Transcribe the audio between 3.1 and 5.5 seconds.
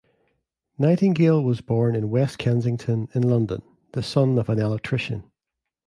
in London, the son of an electrician.